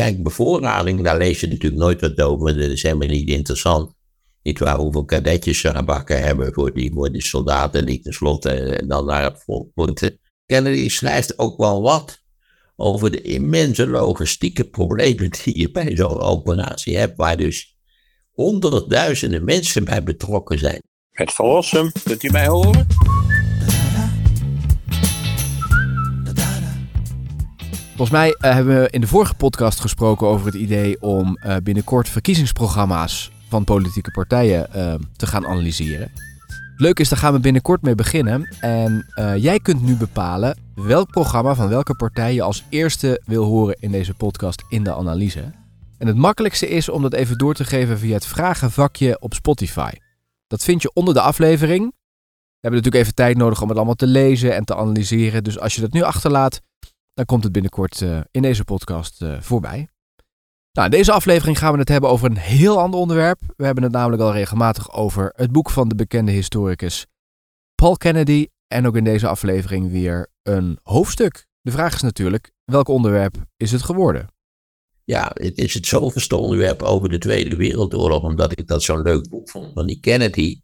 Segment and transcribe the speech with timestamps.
[0.00, 2.58] kijk, bevoorrading, daar lees je natuurlijk nooit wat over.
[2.58, 3.94] Dat is helemaal niet interessant.
[4.42, 9.22] Niet waar hoeveel kadetjes ze hebben voor die, voor soldaten die tenslotte eh, dan naar
[9.22, 10.18] het front moeten.
[10.46, 12.22] Kennedy schrijft ook wel wat
[12.76, 17.76] over de immense logistieke problemen die je bij zo'n operatie hebt, waar dus
[18.30, 20.82] honderdduizenden mensen bij betrokken zijn.
[21.10, 22.86] Het verlossen, kunt u mij horen?
[28.00, 31.56] Volgens mij uh, hebben we in de vorige podcast gesproken over het idee om uh,
[31.62, 36.12] binnenkort verkiezingsprogramma's van politieke partijen uh, te gaan analyseren.
[36.76, 38.56] Leuk is, daar gaan we binnenkort mee beginnen.
[38.60, 39.06] En
[39.36, 43.90] jij kunt nu bepalen welk programma van welke partij je als eerste wil horen in
[43.90, 45.52] deze podcast in de analyse.
[45.98, 49.92] En het makkelijkste is om dat even door te geven via het vragenvakje op Spotify.
[50.46, 51.84] Dat vind je onder de aflevering.
[51.84, 55.44] We hebben natuurlijk even tijd nodig om het allemaal te lezen en te analyseren.
[55.44, 56.60] Dus als je dat nu achterlaat,
[57.14, 59.88] dan komt het binnenkort uh, in deze podcast uh, voorbij.
[60.72, 63.40] Nou, in deze aflevering gaan we het hebben over een heel ander onderwerp.
[63.56, 67.06] We hebben het namelijk al regelmatig over het boek van de bekende historicus
[67.74, 68.46] Paul Kennedy.
[68.66, 71.46] En ook in deze aflevering weer een hoofdstuk.
[71.60, 74.28] De vraag is natuurlijk, welk onderwerp is het geworden?
[75.04, 79.28] Ja, het is het zoveelste onderwerp over de Tweede Wereldoorlog, omdat ik dat zo'n leuk
[79.28, 80.60] boek vond van die Kennedy,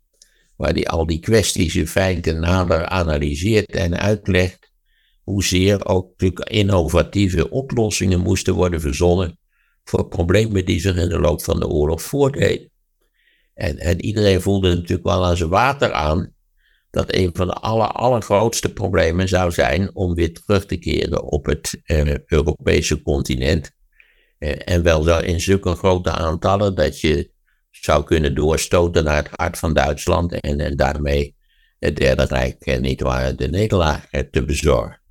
[0.56, 4.65] waar hij al die kwesties in feite nader analyseert en uitlegt
[5.26, 9.38] hoezeer ook innovatieve oplossingen moesten worden verzonnen
[9.84, 12.70] voor problemen die zich in de loop van de oorlog voordeden.
[13.54, 16.34] En, en iedereen voelde natuurlijk wel aan zijn water aan
[16.90, 21.46] dat een van de aller, allergrootste problemen zou zijn om weer terug te keren op
[21.46, 23.70] het eh, Europese continent.
[24.38, 27.30] Eh, en wel in zulke grote aantallen dat je
[27.70, 31.36] zou kunnen doorstoten naar het hart van Duitsland en, daarmee
[31.78, 35.04] het Derde Rijk, niet waar, de nederlaag te bezorgen.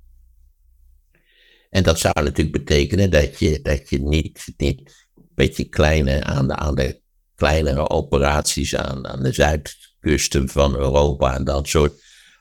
[1.76, 6.56] En dat zou natuurlijk betekenen dat je, dat je niet, niet beetje kleine, aan de,
[6.56, 7.00] aan de
[7.34, 11.92] kleinere operaties aan, aan de zuidkusten van Europa en dat soort,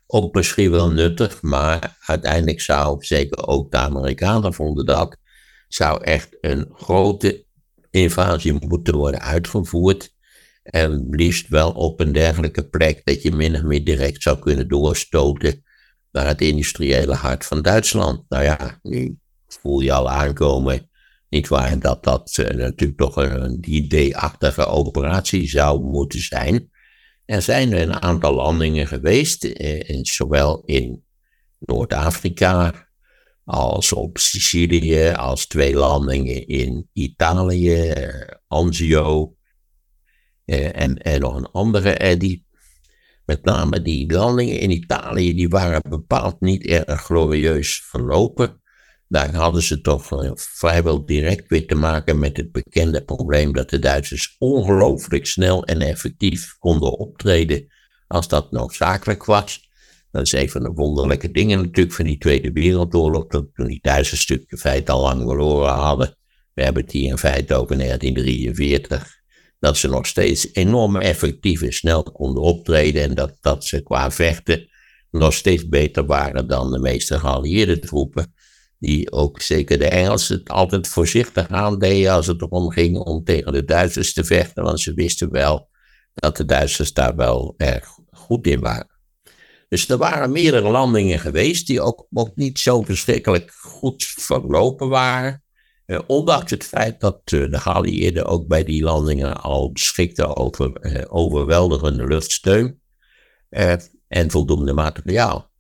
[0.08, 5.18] ook misschien wel nuttig, maar uiteindelijk zou, zeker ook de Amerikanen vonden dat,
[5.68, 7.46] zou echt een grote
[7.92, 10.14] invasie moeten worden uitgevoerd.
[10.64, 14.68] En liefst wel op een dergelijke plek dat je min of meer direct zou kunnen
[14.68, 15.64] doorstoten
[16.12, 18.24] naar het industriële hart van Duitsland.
[18.30, 18.80] Nou ja,
[19.62, 20.90] voel je al aankomen,
[21.30, 26.70] niet waar, dat dat uh, natuurlijk toch een idee-achtige operatie zou moeten zijn.
[27.26, 31.04] Er zijn een aantal landingen geweest, eh, zowel in
[31.60, 32.86] Noord-Afrika
[33.46, 39.36] als op Sicilië, als twee landingen in Italië, eh, Anzio
[40.46, 41.92] eh, en, en nog een andere.
[41.92, 42.46] Eh, die,
[43.26, 48.62] met name die landingen in Italië, die waren bepaald niet erg glorieus verlopen.
[49.08, 53.80] Daar hadden ze toch vrijwel direct weer te maken met het bekende probleem dat de
[53.80, 57.68] Duitsers ongelooflijk snel en effectief konden optreden
[58.08, 59.70] als dat noodzakelijk was.
[60.12, 63.80] Dat is een van de wonderlijke dingen natuurlijk van die Tweede Wereldoorlog, dat toen die
[63.82, 66.18] Duitsers stuk in feite al lang verloren hadden.
[66.54, 69.24] We hebben het hier in feite over 1943.
[69.60, 74.12] Dat ze nog steeds enorm effectief en snel konden optreden en dat, dat ze qua
[74.12, 74.70] vechten
[75.12, 78.34] nog steeds beter waren dan de meeste geallieerde troepen
[78.80, 83.64] die ook zeker de Engelsen altijd voorzichtig aandeden als het erom ging om tegen de
[83.64, 85.70] Duitsers te vechten, want ze wisten wel
[86.14, 88.94] dat de Duitsers daar wel erg goed in waren.
[89.70, 95.44] Dus er waren meerdere landingen geweest die ook, ook niet zo verschrikkelijk goed verlopen waren.
[95.86, 100.74] Eh, ondanks het feit dat uh, de geallieerden ook bij die landingen al beschikten over
[100.74, 102.82] eh, overweldigende luchtsteun
[103.50, 103.74] eh,
[104.08, 105.54] en voldoende materiaal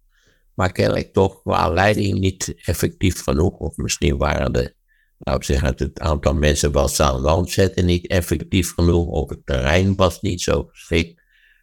[0.55, 3.57] maar kennelijk toch qua leiding niet effectief genoeg.
[3.57, 4.75] Of misschien waren de,
[5.17, 9.07] nou ik zeg het aantal mensen wat ze aan land zetten niet effectief genoeg.
[9.07, 11.21] Of het terrein was niet zo geschikt.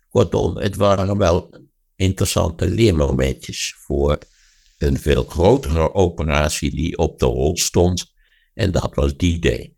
[0.09, 1.55] Kortom, het waren wel
[1.97, 4.19] interessante leermomentjes voor
[4.79, 8.13] een veel grotere operatie die op de rol stond.
[8.55, 9.75] En dat was die day.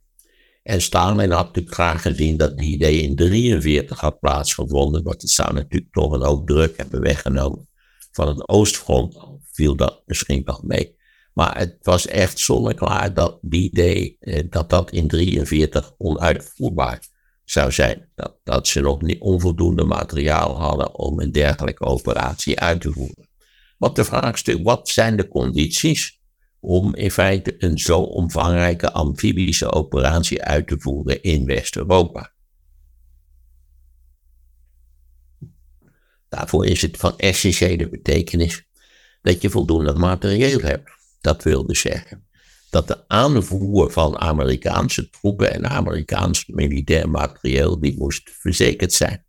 [0.63, 5.31] En Stalin had natuurlijk graag gezien dat die day in 1943 had plaatsgevonden, want het
[5.31, 7.69] zou natuurlijk toch een hoop druk hebben weggenomen
[8.15, 9.17] van het oostfront
[9.53, 10.97] viel dat misschien wel mee.
[11.33, 17.03] Maar het was echt zonneklaar dat die idee, eh, dat dat in 1943 onuitvoerbaar
[17.45, 18.09] zou zijn.
[18.15, 23.29] Dat, dat ze nog niet onvoldoende materiaal hadden om een dergelijke operatie uit te voeren.
[23.79, 26.21] Wat de vraagstuk, wat zijn de condities
[26.61, 32.34] om in feite een zo omvangrijke amfibische operatie uit te voeren in West-Europa?
[36.35, 38.65] Daarvoor is het van essentiële betekenis
[39.23, 40.91] dat je voldoende materieel hebt.
[41.21, 42.27] Dat wil dus zeggen
[42.71, 49.25] dat de aanvoer van Amerikaanse troepen en Amerikaans militair materieel, die moest verzekerd zijn.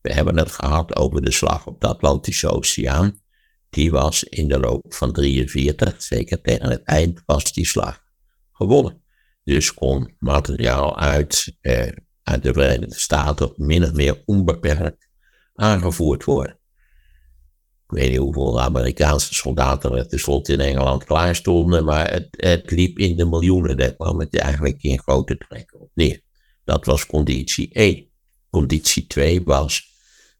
[0.00, 3.20] We hebben het gehad over de slag op de Atlantische Oceaan.
[3.70, 8.00] Die was in de loop van 43, zeker tegen het eind, was die slag
[8.52, 9.02] gewonnen.
[9.44, 11.92] Dus kon materiaal uit, eh,
[12.22, 15.12] uit de Verenigde Staten min of meer onbeperkt
[15.54, 16.58] aangevoerd worden.
[17.86, 22.70] Ik weet niet hoeveel Amerikaanse soldaten er tenslotte in Engeland klaar stonden, maar het, het
[22.70, 23.76] liep in de miljoenen.
[23.76, 26.20] Daar kwam het eigenlijk in grote trekken op neer.
[26.64, 28.08] Dat was conditie 1.
[28.50, 29.92] Conditie 2 was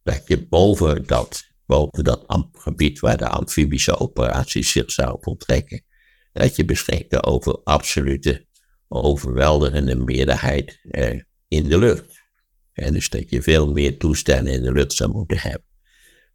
[0.03, 5.85] dat je boven dat, boven dat gebied waar de amfibische operaties zich zouden voltrekken,
[6.33, 8.47] dat je beschikte over absolute,
[8.89, 12.14] overweldigende meerderheid eh, in de lucht.
[12.75, 15.67] Dus dat je veel meer toestellen in de lucht zou moeten hebben.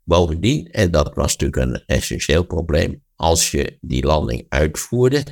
[0.04, 5.24] Bovendien, en dat was natuurlijk een essentieel probleem, als je die landing uitvoerde,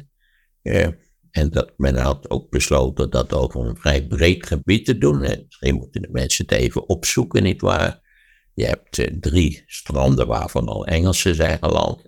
[0.61, 0.87] eh,
[1.31, 5.43] en dat men had ook besloten dat over een vrij breed gebied te doen, en
[5.45, 8.01] misschien moeten de mensen het even opzoeken, nietwaar?
[8.53, 12.01] Je hebt eh, drie stranden waarvan al Engelsen zijn geland,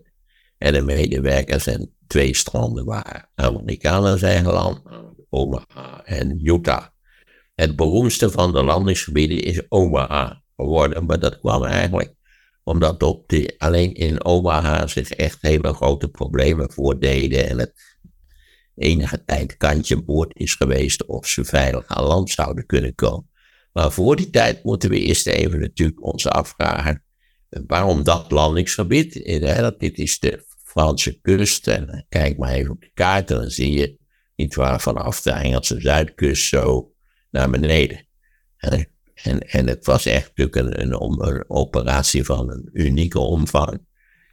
[0.58, 4.82] en de medewerkers en twee stranden waar Amerikanen zijn geland,
[5.30, 6.86] Omaha en Utah.
[7.60, 12.14] Het beroemdste van de landingsgebieden is Omaha geworden, maar dat kwam eigenlijk
[12.64, 17.74] omdat op de, alleen in Omaha zich echt hele grote problemen voordeden en het
[18.76, 23.30] enige tijd kantje boord is geweest of ze veilig aan land zouden kunnen komen.
[23.74, 27.04] Maar voor die tijd moeten we eerst even natuurlijk ons afvragen
[27.68, 29.14] waarom dat landingsgebied.
[29.78, 33.72] Dit is de Franse kust en kijk maar even op de kaart en dan zie
[33.72, 33.98] je
[34.36, 36.94] niet waar vanaf de Engelse zuidkust zo
[37.32, 38.08] naar beneden.
[39.24, 43.88] En, en het was echt natuurlijk een, een, operatie van een unieke omvang.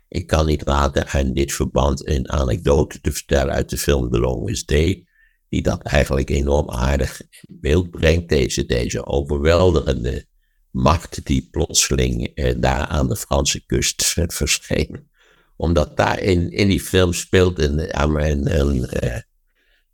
[0.09, 4.19] Ik kan niet laten in dit verband een anekdote te vertellen uit de film The
[4.19, 5.07] Longest Day,
[5.49, 10.27] die dat eigenlijk enorm aardig in beeld brengt, deze, deze overweldigende
[10.71, 15.09] macht die plotseling eh, daar aan de Franse kust verscheen.
[15.57, 19.21] Omdat daar in, in die film speelt een, een, een, eh,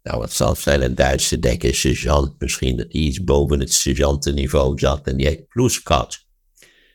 [0.02, 4.78] nou, het zal zijn een Duitse dekker sergeant, misschien dat hij iets boven het sergeantenniveau
[4.78, 6.24] zat en die heet Ploeskat.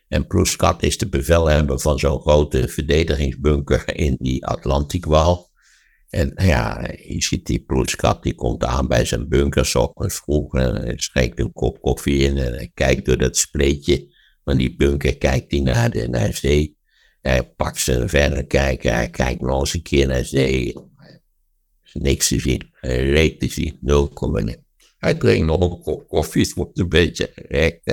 [0.07, 5.49] En Ploeskat is de bevelhebber van zo'n grote verdedigingsbunker in die Atlantikwal.
[6.09, 10.99] En ja, je ziet die Ploeskat, die komt aan bij zijn bunker, ochtends vroeg, en
[10.99, 15.59] schenkt een kop koffie in en kijkt door dat spleetje van die bunker, kijkt hij
[15.59, 16.77] naar, de, naar zee.
[17.21, 20.75] Hij pakt zijn verder kijken, hij kijkt nog eens een keer naar zee
[21.93, 23.79] niks te zien, reet te zien,
[24.49, 24.65] 0,0.
[24.97, 27.85] Hij drinkt nog een kop koffie, wordt een beetje gerekt.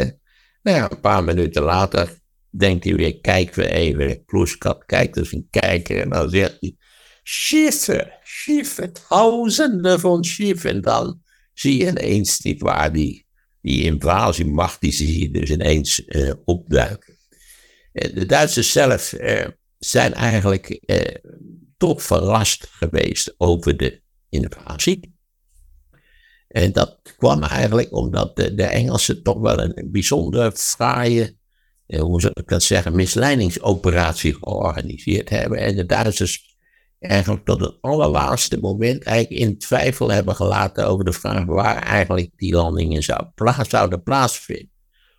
[0.62, 2.18] Nou ja, een paar minuten later
[2.50, 6.76] denkt hij weer, kijk weer even, Ploeskat kijkt dus een kijker en dan zegt hij,
[7.22, 10.70] schiffe, schiffe, tausenden van schiffen.
[10.70, 13.26] En dan zie je ineens, niet waar, die,
[13.60, 17.16] die invasiemacht, die zie je dus ineens uh, opduiken.
[17.92, 19.46] De Duitsers zelf uh,
[19.78, 20.80] zijn eigenlijk
[21.76, 25.14] toch verrast geweest over de invasie.
[26.48, 31.36] En dat kwam eigenlijk omdat de, Engelsen toch wel een bijzonder fraaie,
[31.86, 35.58] eh, hoe zou ik dat zeggen, misleidingsoperatie georganiseerd hebben.
[35.58, 36.56] En de Duitsers
[36.98, 42.30] eigenlijk tot het allerlaatste moment eigenlijk in twijfel hebben gelaten over de vraag waar eigenlijk
[42.36, 44.72] die landingen zou, plaats, zouden plaatsvinden.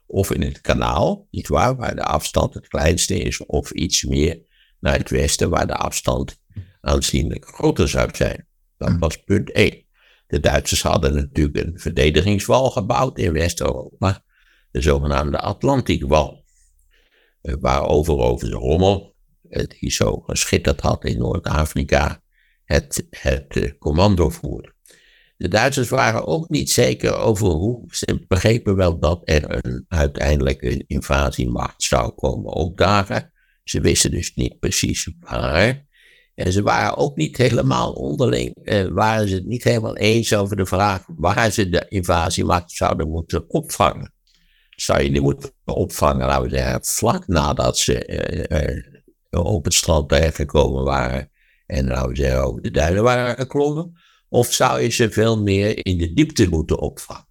[0.08, 4.41] Of in het kanaal, niet waar, waar de afstand het kleinste is, of iets meer
[4.80, 6.38] naar het westen, waar de afstand
[6.86, 8.48] aanzienlijk groter zou zijn.
[8.77, 9.00] Dat hm.
[9.00, 9.86] was punt 1.
[10.27, 14.24] De Duitsers hadden natuurlijk een verdedigingswal gebouwd in West-Europa,
[14.72, 16.46] de zogenaamde Atlantikwal,
[17.42, 19.15] eh, waarover over de rommel,
[19.80, 22.22] die zo geschitterd had in Noord-Afrika,
[22.63, 24.74] het, het eh, commando voerde.
[25.38, 27.84] De Duitsers waren ook niet zeker over hoe.
[27.89, 33.32] Ze begrepen wel dat er een, uiteindelijk een invasiemacht zou komen opdagen.
[33.63, 35.85] Ze wisten dus niet precies waar.
[36.36, 40.56] En ze waren ook niet helemaal onderling, eh, waren ze het niet helemaal eens over
[40.56, 44.13] de vraag waar ze de invasiemacht zouden moeten opvangen.
[44.70, 48.84] Zou je die moeten opvangen, laten we zeggen, vlak nadat ze eh, eh,
[49.30, 51.32] op het strand terechtgekomen waren
[51.65, 53.94] en laten we zeggen over de duinen waren geklommen?
[54.30, 57.25] Of zou je ze veel meer in de diepte moeten opvangen?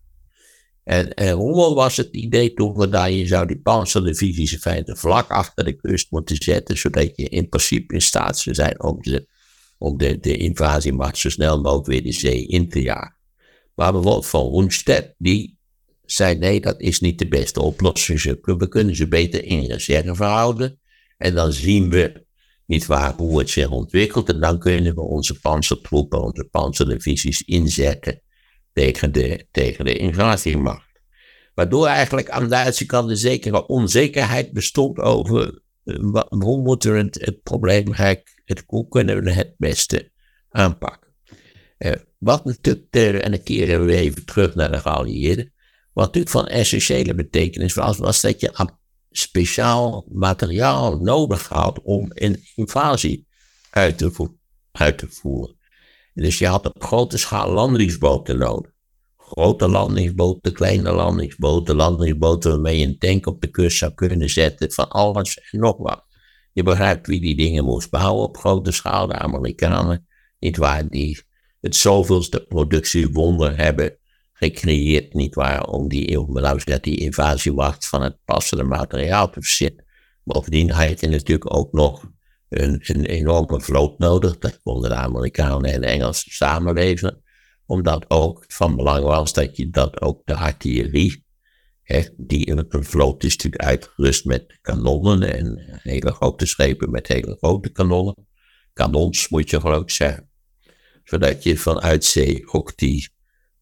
[0.84, 5.30] En, en Rommel was het idee toen dat je zou die panzerdivisies in feite vlak
[5.30, 9.28] achter de kust moeten zetten, zodat je in principe in staat zou zijn om, de,
[9.78, 13.16] om de, de invasiemacht zo snel mogelijk weer de zee in te jagen.
[13.74, 15.58] Maar bijvoorbeeld van Roenstedt, die
[16.04, 18.22] zei nee, dat is niet de beste oplossing.
[18.42, 20.80] We kunnen ze beter in reserve houden.
[21.16, 22.26] En dan zien we
[22.66, 24.28] niet waar, hoe het zich ontwikkelt.
[24.28, 28.22] En dan kunnen we onze panzertroepen, onze panzerdivisies inzetten
[28.74, 30.82] tegen de, tegen de.
[31.54, 36.98] Waardoor eigenlijk aan de Duitse kant een zekere onzekerheid bestond over uh, hoe moeten we
[36.98, 40.10] het, het probleem het, hoe kunnen we het beste
[40.48, 41.12] aanpakken.
[41.78, 45.52] Uh, wat natuurlijk, en dan keren we even terug naar de geallieerden,
[45.92, 48.52] wat natuurlijk van essentiële betekenis was, was dat je
[49.10, 53.26] speciaal materiaal nodig had om een invasie
[53.70, 54.30] uit te,
[54.72, 55.56] uit te voeren.
[56.14, 58.72] Dus je had op grote schaal landingsboten nodig.
[59.16, 64.72] Grote landingsboten, kleine landingsboten, landingsboten waarmee je een tank op de kust zou kunnen zetten,
[64.72, 66.04] van alles en nog wat.
[66.52, 70.06] Je begrijpt wie die dingen moest bouwen op grote schaal, de Amerikanen,
[70.38, 71.22] niet waar, die
[71.60, 73.98] het zoveelste productiewonder hebben
[74.32, 79.84] gecreëerd, niet waar, om die, om, dat die invasiewacht van het passende materiaal te verzinnen.
[80.24, 82.10] Bovendien had je natuurlijk ook nog
[82.62, 87.22] een, een enorme vloot nodig, dat konden de Amerikanen en de Engelsen samenleveren,
[87.66, 91.24] omdat ook van belang was dat je dat ook de artillerie,
[92.16, 97.36] die in een vloot is natuurlijk uitgerust met kanonnen en hele grote schepen met hele
[97.40, 98.26] grote kanonnen.
[98.72, 100.30] Kanons moet je geloof zeggen.
[101.04, 103.08] Zodat je vanuit zee ook die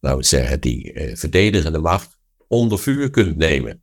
[0.01, 2.19] laten we zeggen, die eh, verdedigende macht
[2.49, 3.83] onder vuur kunt nemen.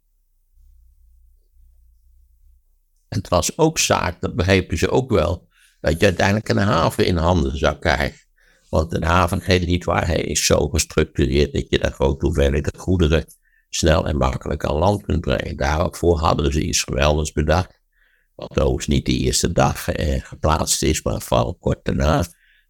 [3.09, 5.47] En het was ook zaak, dat begrepen ze ook wel,
[5.81, 8.27] dat je uiteindelijk een haven in handen zou krijgen.
[8.69, 12.77] Want een haven, geen niet waar, hij is zo gestructureerd dat je daar grote hoeveelheden
[12.77, 13.25] goederen
[13.69, 15.57] snel en makkelijk aan land kunt brengen.
[15.57, 17.79] Daarvoor hadden ze iets geweldigs bedacht.
[18.35, 22.25] Wat overigens niet de eerste dag eh, geplaatst is, maar vooral kort daarna.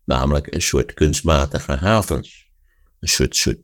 [0.05, 2.49] Namelijk een soort kunstmatige havens
[2.99, 3.57] een soort, soort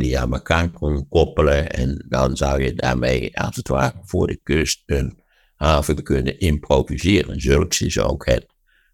[0.00, 1.70] die je aan elkaar kon koppelen.
[1.70, 5.17] En dan zou je daarmee, als het ware, voor de kust een
[5.58, 7.40] haven kunnen improviseren.
[7.40, 8.46] Zulks is ook het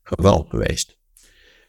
[0.03, 0.99] geval geweest.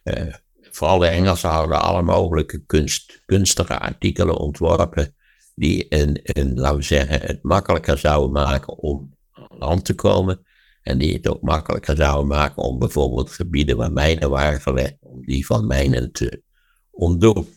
[0.04, 5.16] Uh, vooral de Engelsen hadden alle mogelijke kunst, kunstige artikelen ontworpen.
[5.56, 6.22] Die een,
[6.56, 10.46] laten we zeggen, het makkelijker zouden maken om aan land te komen.
[10.82, 15.26] En die het ook makkelijker zouden maken om bijvoorbeeld gebieden waar mijnen waren gelegd, om
[15.26, 16.44] die van mijnen te
[16.92, 17.48] ontdoen.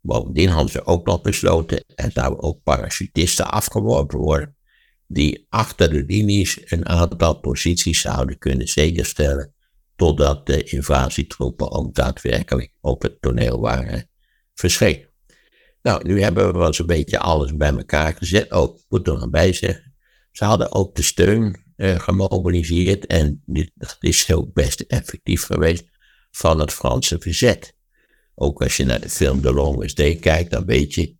[0.00, 4.56] Bovendien hadden ze ook nog besloten, er zouden ook parachutisten afgeworpen worden,
[5.08, 9.54] die achter de linies een aantal posities zouden kunnen zekerstellen,
[9.96, 14.10] totdat de invasietroepen ook daadwerkelijk op het toneel waren
[14.54, 15.08] verschenen.
[15.82, 18.50] Nou, nu hebben we wel zo'n beetje alles bij elkaar gezet.
[18.50, 19.94] Ook, oh, moet er nog bij zeggen,
[20.32, 25.84] ze hadden ook de steun uh, gemobiliseerd en dit, dat is ook best effectief geweest
[26.30, 27.76] van het Franse verzet.
[28.34, 31.16] Ook als je naar de film The Longest Day kijkt, dan weet je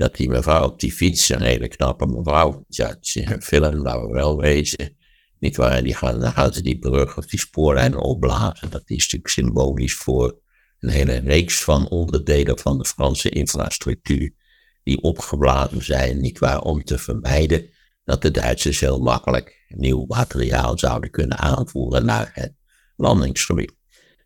[0.00, 2.96] dat die mevrouw op die fiets, een hele knappe mevrouw, ja,
[3.40, 4.96] film, laten we wel wezen,
[5.38, 8.70] niet waar, die gaan, dan gaan die brug of die spoorlijn opblazen.
[8.70, 10.40] Dat is natuurlijk symbolisch voor
[10.78, 14.34] een hele reeks van onderdelen van de Franse infrastructuur
[14.82, 17.70] die opgeblazen zijn, niet waar, om te vermijden
[18.04, 22.54] dat de Duitsers heel makkelijk nieuw materiaal zouden kunnen aanvoeren naar het
[22.96, 23.72] landingsgebied.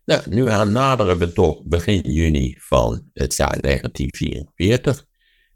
[0.05, 5.05] Nou, nu naderen we toch begin juni van het jaar 1944.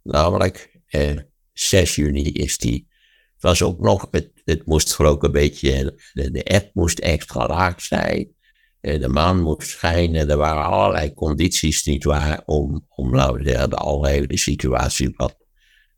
[0.10, 1.18] Namelijk eh,
[1.54, 2.88] 6 juni is die.
[3.34, 7.48] Het was ook nog, het, het moest geloof een beetje, de, de app moest extra
[7.48, 8.34] laag zijn.
[8.82, 10.30] Eh, de maan moest schijnen.
[10.30, 15.38] Er waren allerlei condities niet waar om, om we zeggen, de algehele situatie wat,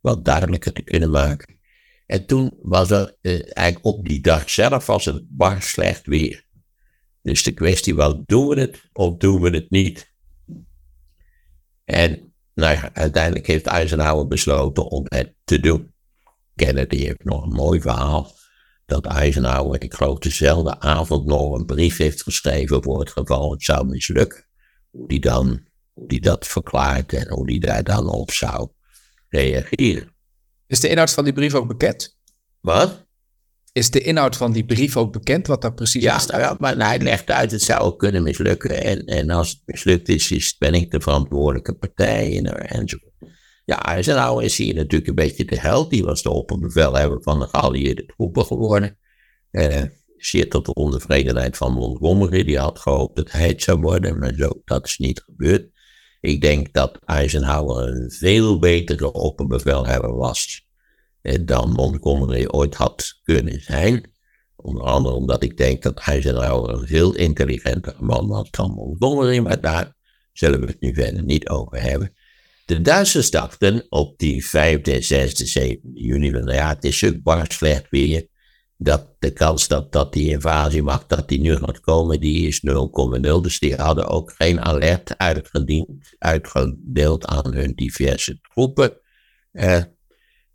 [0.01, 1.59] wat duidelijker te kunnen maken.
[2.05, 6.45] En toen was er eh, eigenlijk op die dag zelf was het bar slecht weer.
[7.21, 10.13] Dus de kwestie was, doen we het of doen we het niet?
[11.83, 15.93] En nou ja, uiteindelijk heeft Eisenhower besloten om het te doen.
[16.55, 18.31] Kennedy heeft nog een mooi verhaal.
[18.85, 23.63] Dat Eisenhower, ik geloof dezelfde avond nog een brief heeft geschreven voor het geval het
[23.63, 24.45] zou mislukken.
[24.89, 28.69] Hoe die dan, hoe die dat verklaart en hoe die daar dan op zou
[29.29, 30.15] reageren.
[30.67, 32.17] Is de inhoud van die brief ook bekend?
[32.59, 33.05] Wat?
[33.73, 36.39] Is de inhoud van die brief ook bekend, wat daar precies ja, staat?
[36.39, 38.83] Ja, maar hij legt uit, het zou ook kunnen mislukken.
[38.83, 43.11] En, en als het mislukt is, is, ben ik de verantwoordelijke partij en, enzovoort.
[43.65, 45.89] Ja, nou is hier natuurlijk een beetje de held.
[45.89, 48.97] Die was de opperbevelhebber van de geallieerde troepen geworden.
[49.51, 49.81] Uh,
[50.17, 52.43] zeer tot de ontevredenheid van Montgomery.
[52.43, 55.69] Die had gehoopt dat hij het zou worden, maar zo, dat is niet gebeurd.
[56.19, 60.69] Ik denk dat Eisenhower een veel betere opperbevelhebber was
[61.21, 64.11] dan Montgomery ooit had kunnen zijn.
[64.55, 69.61] Onder andere omdat ik denk dat Eisenhower een veel intelligenter man was dan Montgomery, maar
[69.61, 69.95] daar
[70.33, 72.13] zullen we het nu verder niet over hebben.
[72.65, 77.89] De Duitsers dachten op die 5e, 6e, 7e juni, nou ja, het is bar slecht
[77.89, 78.29] weer.
[78.77, 83.41] dat de kans dat, dat die invasiemacht dat die nu gaat komen, die is 0,0.
[83.41, 85.17] Dus die hadden ook geen alert
[86.17, 88.93] uitgedeeld aan hun diverse troepen.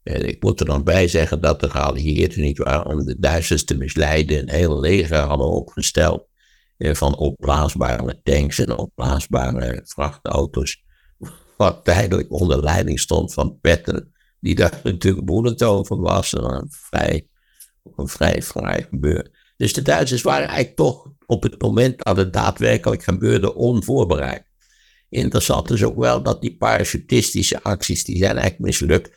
[0.07, 3.77] Ik moet er dan bij zeggen dat de geallieerden niet waren om de Duitsers te
[3.77, 6.27] misleiden een hele leger hadden opgesteld
[6.79, 10.85] uh, van opblaasbare tanks en opblaasbare vrachtauto's.
[11.57, 16.33] Wat tijdelijk onder leiding stond van Petten, die daar natuurlijk boelend over was.
[16.33, 17.29] Een vrij
[17.97, 19.31] een vrij fraai gebeuren.
[19.57, 24.45] Dus de Duitsers waren eigenlijk toch op het moment dat het daadwerkelijk gebeurde onvoorbereid.
[25.09, 29.16] Interessant is ook wel dat die parachutistische acties, die zijn eigenlijk mislukt.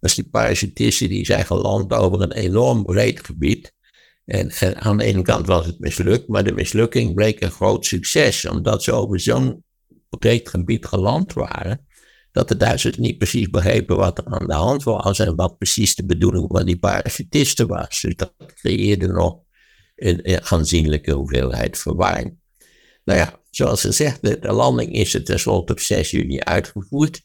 [0.00, 3.76] Dus die parachutisten die zijn geland over een enorm breed gebied.
[4.24, 8.46] En, aan de ene kant was het mislukt, maar de mislukking bleek een groot succes,
[8.46, 9.64] omdat ze over zo'n
[10.18, 11.86] breed gebied geland waren
[12.32, 15.94] dat de Duitsers niet precies begrepen wat er aan de hand was en wat precies
[15.94, 18.00] de bedoeling van die parachutisten was.
[18.00, 19.40] Dus dat creëerde nog
[19.96, 22.38] een, aanzienlijke hoeveelheid verwarring.
[23.04, 27.22] Nou ja, zoals gezegd, de, de landing is er tenslotte op 6 juni uitgevoerd.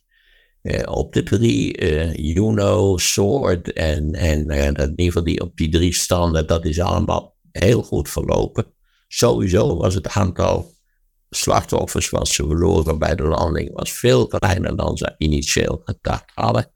[0.64, 5.58] Eh, op de drie, uh, Juno, Sword en, en uh, in ieder geval die, op
[5.58, 8.66] die drie standen, dat is allemaal heel goed verlopen.
[9.08, 10.72] Sowieso was het aantal
[11.30, 16.72] slachtoffers wat ze verloren bij de landing was veel kleiner dan ze initieel gedacht hadden.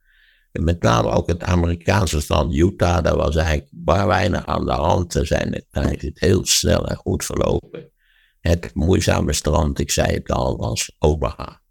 [0.51, 4.71] En met name ook het Amerikaanse stand Utah, daar was eigenlijk maar weinig aan de
[4.71, 5.11] hand.
[5.13, 7.91] Ze zijn, daar is het heel snel en goed verlopen.
[8.39, 11.61] Het moeizame strand, ik zei het al, was Omaha.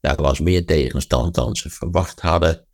[0.00, 2.64] Daar was meer tegenstand dan ze verwacht hadden.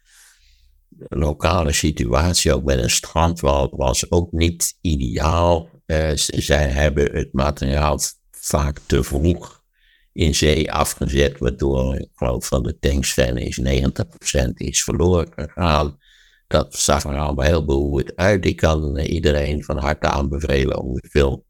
[0.89, 5.69] De lokale situatie, ook met een strandwal, was ook niet ideaal.
[5.87, 7.99] Uh, zij hebben het materiaal
[8.31, 9.65] vaak te vroeg
[10.13, 15.99] in zee afgezet, waardoor ik geloof van de tanksven is 90% is verloren gegaan.
[16.47, 18.47] Dat zag er allemaal heel behoorlijk uit.
[18.47, 21.45] Ik kan iedereen van harte aanbevelen om de film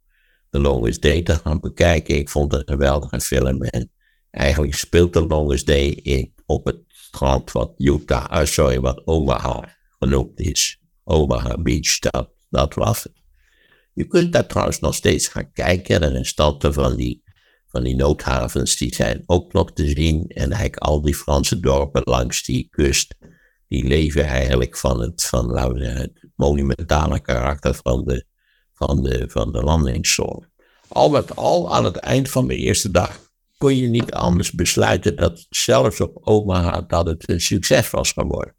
[0.51, 2.17] The Longest Day te gaan bekijken.
[2.17, 3.63] Ik vond het een geweldige film.
[4.37, 9.77] Eigenlijk speelt The Longest Day in, op het strand wat Utah, uh, sorry, wat Omaha
[9.99, 10.81] genoemd is.
[11.05, 13.23] Omaha Beach, dat, dat was het.
[13.93, 16.03] Je kunt daar trouwens nog steeds gaan kijken.
[16.03, 17.25] Er standen van die
[17.77, 20.27] van die noodhavens, die zijn ook nog te zien.
[20.27, 23.15] En eigenlijk al die Franse dorpen langs die kust,
[23.69, 28.27] die leven eigenlijk van het, van, laten het monumentale karakter van de,
[28.73, 30.49] van de, van de landingszone.
[30.89, 33.26] Al met al, aan het eind van de eerste dag,
[33.57, 38.55] kon je niet anders besluiten dat zelfs op Omaha dat het een succes was geworden.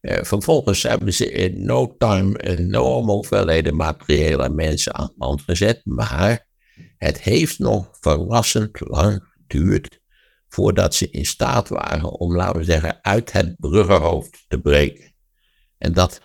[0.00, 5.80] Eh, vervolgens hebben ze in no time enorme hoeveelheden materiële mensen aan de hand gezet,
[5.84, 6.48] maar
[6.96, 10.02] het heeft nog verrassend lang geduurd
[10.48, 15.14] voordat ze in staat waren om, laten we zeggen, uit het bruggenhoofd te breken.
[15.78, 16.20] En dat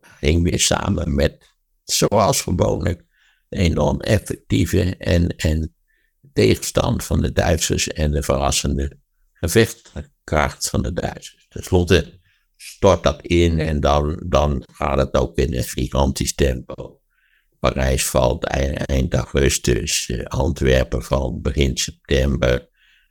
[0.00, 3.04] ging weer samen met, zoals gewoonlijk,
[3.48, 5.74] de enorm effectieve en, en
[6.32, 8.98] tegenstand van de Duitsers en de verrassende
[9.32, 11.46] gevechtskracht van de Duitsers.
[11.48, 12.20] Ten slotte
[12.56, 17.00] stort dat in en dan, dan gaat het ook in een gigantisch tempo.
[17.58, 22.68] Parijs valt eind augustus, eh, Antwerpen valt begin september.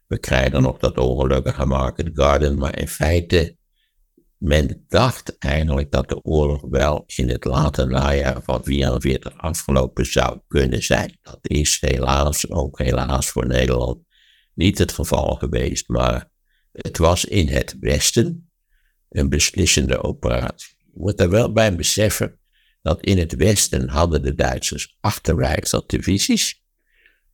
[0.07, 3.57] We krijgen nog dat ongelukkige Market Garden, maar in feite,
[4.41, 10.39] men dacht eigenlijk dat de oorlog wel in het late najaar van 44 afgelopen zou
[10.47, 11.17] kunnen zijn.
[11.21, 13.99] Dat is helaas, ook helaas voor Nederland,
[14.53, 16.29] niet het geval geweest, maar
[16.71, 18.51] het was in het Westen
[19.09, 20.75] een beslissende operatie.
[20.79, 22.39] Je moet er wel bij beseffen
[22.81, 24.97] dat in het Westen hadden de Duitsers
[25.87, 26.63] divisies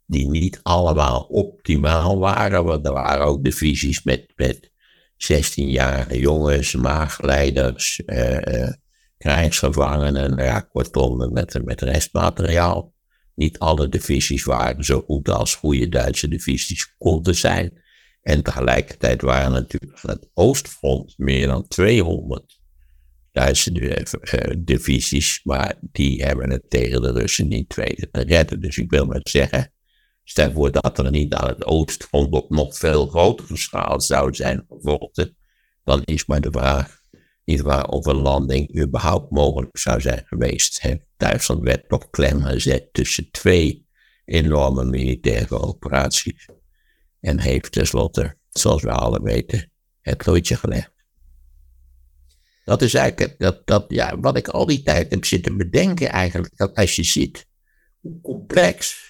[0.05, 4.71] die niet allemaal optimaal waren, want er waren ook divisies met, met
[5.17, 8.73] 16-jarige jongens, maagleiders, eh, eh,
[9.17, 12.93] krijgsgevangenen, ja, kortom, met, met restmateriaal.
[13.35, 17.81] Niet alle divisies waren zo goed als goede Duitse divisies konden zijn.
[18.21, 22.59] En tegelijkertijd waren natuurlijk van het Oostfront meer dan 200
[23.31, 28.61] Duitse uh, divisies, maar die hebben het tegen de Russen niet weten te redden.
[28.61, 29.71] Dus ik wil maar zeggen,
[30.29, 34.65] stel voor dat er niet aan het oostfront op nog veel grotere schaal zou zijn
[34.69, 35.37] gevochten,
[35.83, 36.99] dan is maar de vraag
[37.43, 40.85] niet waar of een landing überhaupt mogelijk zou zijn geweest.
[41.17, 43.87] Duitsland werd toch klem gezet tussen twee
[44.25, 46.49] enorme militaire operaties
[47.19, 50.91] en heeft tenslotte, zoals we alle weten, het loodje gelegd.
[52.65, 56.57] Dat is eigenlijk dat, dat, ja, wat ik al die tijd heb zitten bedenken eigenlijk.
[56.57, 57.47] Dat als je ziet
[58.01, 59.05] hoe complex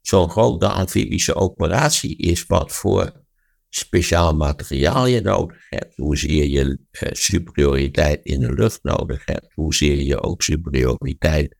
[0.00, 3.12] zo'n grote amfibische operatie is, wat voor
[3.68, 10.02] speciaal materiaal je nodig hebt, hoezeer je eh, superioriteit in de lucht nodig hebt, hoezeer
[10.02, 11.58] je ook superioriteit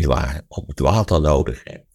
[0.00, 1.86] waar, op het water nodig hebt,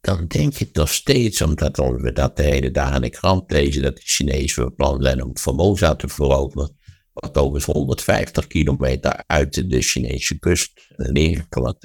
[0.00, 3.82] dan denk je nog steeds, omdat we dat de hele dag in de krant lezen,
[3.82, 6.76] dat de Chinezen van plan zijn om Formosa te veroveren,
[7.12, 11.78] wat overigens 150 kilometer uit de Chinese kust liggen,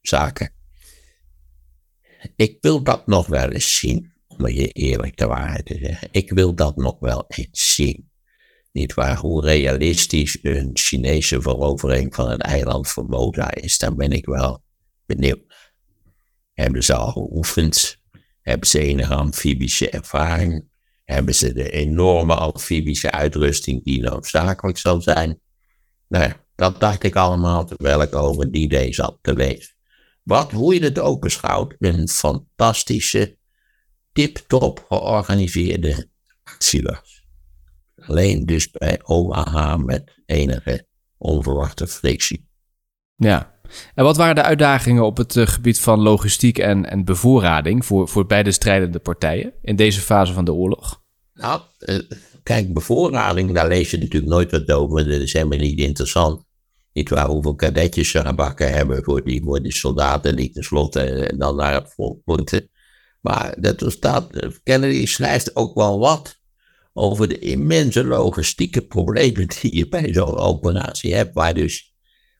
[0.00, 0.61] zaken.
[2.36, 6.08] Ik wil dat nog wel eens zien, om je eerlijk de waarheid te zeggen.
[6.10, 8.10] Ik wil dat nog wel eens zien.
[8.72, 14.26] Niet waar, hoe realistisch een Chinese verovering van het eiland Formosa is, daar ben ik
[14.26, 14.62] wel
[15.06, 15.40] benieuwd.
[16.52, 18.00] Hebben ze al geoefend?
[18.40, 20.68] Hebben ze enige amfibische ervaring?
[21.04, 25.40] Hebben ze de enorme amfibische uitrusting die noodzakelijk zal zijn?
[26.08, 29.71] Nou ja, dat dacht ik allemaal terwijl ik over die idee zat te lezen.
[30.22, 33.36] Wat, hoe je het ook beschouwt, een fantastische,
[34.12, 36.08] tip-top georganiseerde
[36.42, 37.24] actie was.
[37.96, 40.86] Alleen dus bij OAH met enige
[41.18, 42.48] onverwachte frictie.
[43.16, 43.52] Ja,
[43.94, 48.08] en wat waren de uitdagingen op het eh, gebied van logistiek en, en bevoorrading voor,
[48.08, 51.02] voor beide strijdende partijen in deze fase van de oorlog?
[51.34, 51.98] Nou, eh,
[52.42, 55.04] kijk, bevoorrading, daar lees je natuurlijk nooit wat over.
[55.04, 56.44] Dat is helemaal niet interessant.
[56.92, 61.38] Niet waar hoeveel kadetjes ze gebakken hebben voor die, voor die soldaten die tenslotte eh,
[61.38, 62.68] dan naar het front moeten.
[63.20, 64.28] Maar dat staat,
[64.62, 66.40] Kennedy schrijft ook wel wat
[66.92, 71.94] over de immense logistieke problemen die je bij zo'n operatie hebt, waar dus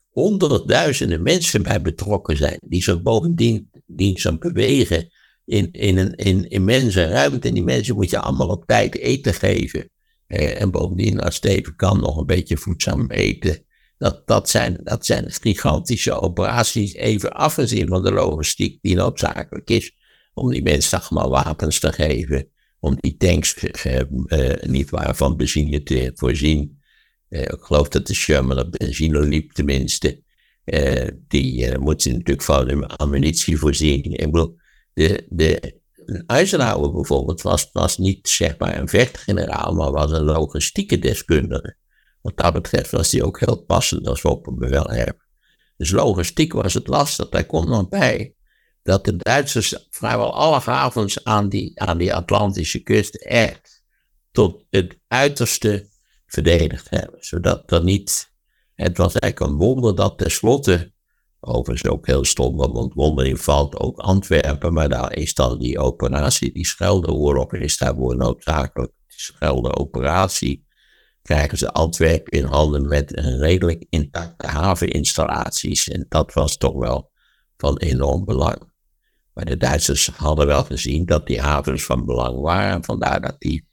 [0.09, 5.09] honderdduizenden mensen bij betrokken zijn, die zo bovendien die zo bewegen
[5.45, 7.47] in, in een in immense ruimte.
[7.47, 9.89] En die mensen moet je allemaal op tijd eten geven.
[10.27, 13.65] Eh, en bovendien, als het kan, nog een beetje voedzaam eten.
[14.03, 19.95] Dat, dat, zijn, dat zijn gigantische operaties, even afgezien van de logistiek die noodzakelijk is
[20.33, 22.47] om die mensen allemaal wapens te geven,
[22.79, 24.01] om die tanks uh,
[24.61, 26.81] niet waar van benzine te voorzien.
[27.29, 30.23] Uh, ik geloof dat de Sherman op benzine liep tenminste.
[31.27, 34.03] die moeten natuurlijk van ammunitie voorzien.
[34.03, 34.55] Ik bedoel,
[34.93, 35.81] de, de
[36.25, 41.81] Eisenhower bijvoorbeeld was, was niet zeg maar een vechtgeneraal, maar was een logistieke deskundige.
[42.23, 45.27] Wat dat betreft was hij ook heel passend als opperbevelhebber.
[45.77, 47.29] Dus logistiek was het lastig.
[47.29, 48.35] Daar komt nog bij
[48.83, 53.83] dat de Duitsers vrijwel alle havens aan die, aan die Atlantische kust echt
[54.31, 55.89] tot het uiterste
[56.25, 57.23] verdedigd hebben.
[57.23, 58.31] Zodat er niet.
[58.75, 60.91] Het was eigenlijk een wonder dat tenslotte.
[61.39, 66.53] Overigens ook heel stom, want wondering valt ook Antwerpen, maar daar is dan die operatie,
[66.53, 68.91] die Scheldeoorlog is daarvoor noodzakelijk.
[69.07, 70.65] Die Schelde-operatie
[71.23, 75.89] krijgen ze Antwerpen in handen met een redelijk intacte haveninstallaties.
[75.89, 77.11] En dat was toch wel
[77.57, 78.71] van enorm belang.
[79.33, 82.71] Maar de Duitsers hadden wel gezien dat die havens van belang waren.
[82.73, 83.67] En vandaar dat die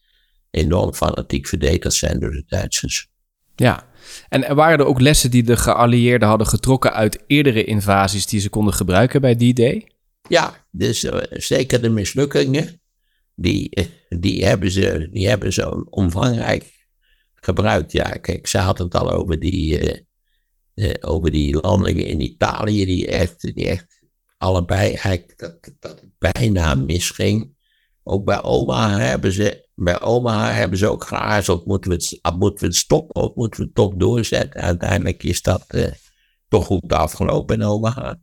[0.51, 3.09] enorm fanatiek verdedigd zijn door de Duitsers.
[3.55, 3.89] Ja,
[4.29, 8.49] en waren er ook lessen die de geallieerden hadden getrokken uit eerdere invasies die ze
[8.49, 9.93] konden gebruiken bij die day?
[10.29, 12.81] Ja, dus uh, zeker de mislukkingen,
[13.35, 16.80] die, eh, die, hebben ze, die hebben ze omvangrijk
[17.41, 17.93] gebruikt.
[17.93, 19.99] Ja, kijk, ze hadden het al over die, uh,
[20.75, 24.03] uh, over die landingen in Italië, die echt, die echt
[24.37, 24.99] allebei
[25.37, 27.59] dat, dat bijna misging.
[28.03, 32.61] Ook bij Omaha hebben ze, bij Omaha hebben ze ook geaarzeld, moeten we het, moeten
[32.61, 34.61] we het stoppen of moeten we het toch doorzetten?
[34.61, 35.87] Uiteindelijk is dat uh,
[36.49, 38.21] toch goed afgelopen in Omaha.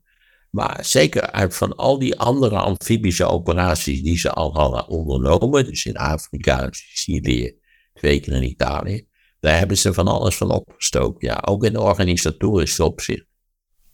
[0.50, 5.86] Maar zeker uit van al die andere amfibische operaties die ze al hadden ondernomen, dus
[5.86, 7.58] in Afrika, Sicilië,
[7.94, 9.07] twee keer in Italië,
[9.40, 11.28] daar hebben ze van alles van opgestoken.
[11.28, 13.26] Ja, ook in de organisatorische opzicht.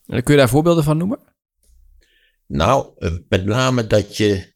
[0.06, 1.20] En kun je daar voorbeelden van noemen?
[2.48, 4.54] Nou, eh, met name dat je,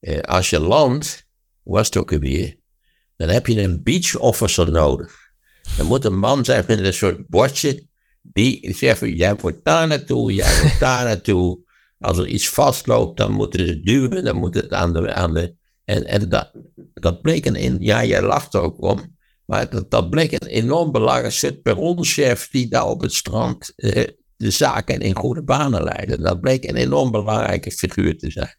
[0.00, 1.26] eh, als je landt,
[1.62, 2.56] was het ook weer,
[3.16, 5.26] dan heb je een beach officer nodig.
[5.78, 7.86] Er moet een man zijn met een soort bordje,
[8.22, 11.66] die zegt, jij wordt daar naartoe, jij wordt daar naartoe.
[11.98, 15.14] Als er iets vastloopt, dan moeten ze duwen, dan moet het aan de...
[15.14, 16.52] Aan de en en dat,
[16.94, 19.16] dat bleek een, ja, jij lacht er ook om,
[19.48, 24.04] maar dat, bleek een enorm belangrijk perronchef die daar op het strand eh,
[24.36, 26.22] de zaken in goede banen leiden.
[26.22, 28.56] Dat bleek een enorm belangrijke figuur te zijn.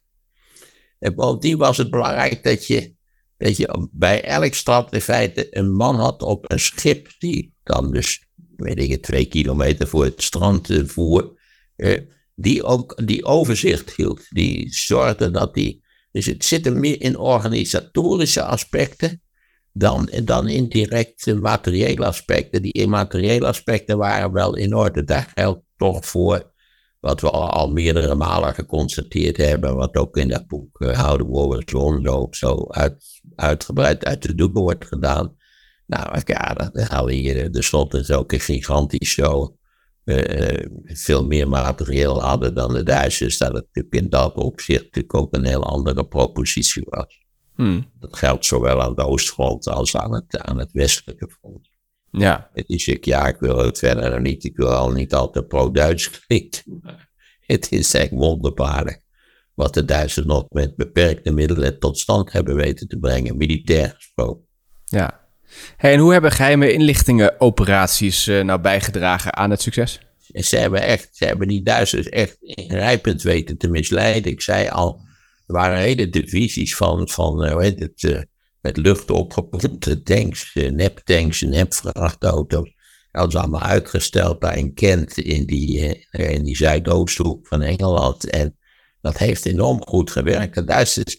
[0.98, 2.94] En bovendien was het belangrijk dat je,
[3.36, 7.92] dat je bij elk stad in feite een man had op een schip die dan
[7.92, 8.26] dus,
[8.56, 11.40] weet ik twee kilometer voor het strand uh, voer,
[11.76, 11.98] uh,
[12.34, 14.26] die ook die overzicht hield.
[14.28, 19.22] Die zorgde dat die, dus het zit er meer in organisatorische aspecten
[19.72, 22.62] dan, dan in directe materiële aspecten.
[22.62, 25.04] Die immateriële aspecten waren wel in orde.
[25.04, 26.52] Daar geldt toch voor
[27.00, 31.26] wat we al, meerdere malen geconstateerd hebben, wat ook in dat boek uh, How the
[31.26, 35.36] War Was Won zo, zo uit, uitgebreid uit de doeken wordt gedaan.
[35.86, 39.58] Nou ja, dan haal je de slot is ook een gigantisch show.
[40.04, 45.34] eh, veel meer materieel hadden dan de Duitsers, dat het in dat opzicht natuurlijk ook
[45.34, 47.20] een heel andere propositie was.
[47.60, 47.90] Hmm.
[47.98, 51.70] Dat geldt zowel aan de oostfront als aan het, aan het westelijke front.
[52.10, 52.50] Ja.
[52.52, 56.10] Het is ik, ja, ik wil het verder niet, ik wil al niet altijd pro-Duits
[56.26, 56.82] klinken,
[57.40, 59.04] het is echt wonderbaarlijk
[59.54, 64.46] wat de Duitsers nog met beperkte middelen tot stand hebben weten te brengen, militair gesproken.
[64.84, 65.20] Ja.
[65.76, 70.00] Hey, en hoe hebben geheime inlichtingenoperaties uh, nou bijgedragen aan het succes?
[70.32, 74.32] Ze hebben, echt, ze hebben die Duitsers echt ingrijpend weten te misleiden.
[74.32, 75.08] Ik zei al,
[75.50, 78.20] er waren hele divisies van, van heet het, uh,
[78.60, 82.74] met lucht opgepompte tanks, neptanks, nepvrachtauto's.
[83.12, 88.30] Dat was allemaal uitgesteld daar in Kent, in die, in die zuidoosthoek van Engeland.
[88.30, 88.56] En
[89.00, 90.54] dat heeft enorm goed gewerkt.
[90.54, 91.18] De Duitsers,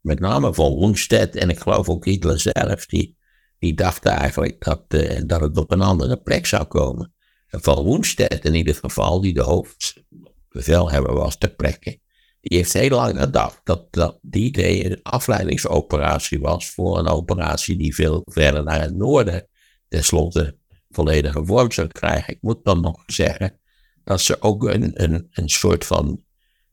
[0.00, 3.16] met name van Roenstedt en ik geloof ook Hitler zelf, die,
[3.58, 4.90] die dachten eigenlijk dat,
[5.26, 7.14] dat het op een andere plek zou komen.
[7.48, 12.00] En van Roenstedt in ieder geval, die de hoofdbevelhebber was ter plekke,
[12.40, 17.76] die heeft heel lang gedacht dat, dat die idee een afleidingsoperatie was voor een operatie
[17.76, 19.48] die veel verder naar het noorden
[19.88, 20.58] tenslotte
[20.90, 22.32] volledige vorm zou krijgen.
[22.32, 23.60] Ik moet dan nog zeggen
[24.04, 26.24] dat ze ook een, een, een soort van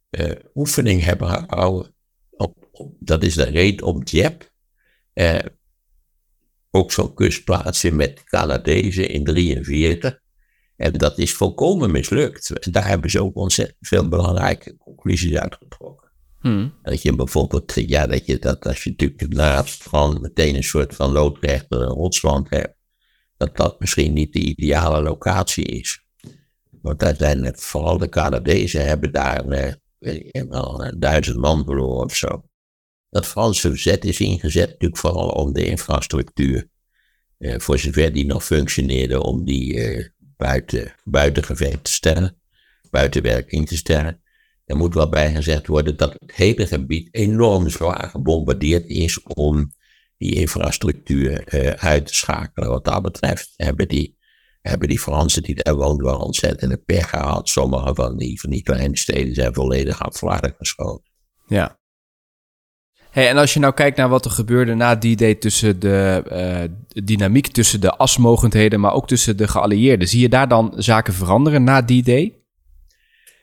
[0.09, 1.95] uh, oefening hebben gehouden.
[2.29, 4.51] Op, dat is de reet op Dieppe.
[5.13, 5.39] Uh,
[6.71, 10.19] ook zo'n kustplaatsje met Canadezen in 43.
[10.75, 12.49] En dat is volkomen mislukt.
[12.49, 16.11] En daar hebben ze ook ontzettend veel belangrijke conclusies uitgetrokken.
[16.39, 16.73] Hmm.
[16.81, 20.95] Dat je bijvoorbeeld, ja, dat je dat als je natuurlijk naast van meteen een soort
[20.95, 22.75] van loodrechter een rotswand hebt,
[23.37, 26.05] dat dat misschien niet de ideale locatie is.
[26.81, 32.03] Want zijn vooral de Canadezen hebben daar eh, weet ik, wel een duizend man verloren
[32.03, 32.43] of zo.
[33.09, 36.67] Dat Franse verzet is ingezet natuurlijk vooral om de infrastructuur,
[37.37, 40.07] eh, voor zover die nog functioneerde, om die eh,
[40.43, 42.41] buiten, buiten gevecht te stellen,
[42.89, 44.21] buiten werking te stellen.
[44.65, 49.73] Er moet wel bij gezegd worden dat het hele gebied enorm zwaar gebombardeerd is om
[50.17, 52.69] die infrastructuur eh, uit te schakelen.
[52.69, 54.17] Wat dat betreft hebben die,
[54.61, 57.49] hebben die Fransen die daar woonden wel ontzettende pech gehad.
[57.49, 61.11] Sommige van die, van die kleine steden zijn volledig aan geschoten.
[61.47, 61.79] Ja.
[63.13, 66.23] Hey, en als je nou kijkt naar wat er gebeurde na die day tussen de
[66.31, 71.13] uh, dynamiek tussen de asmogendheden, maar ook tussen de geallieerden, zie je daar dan zaken
[71.13, 72.41] veranderen na die day?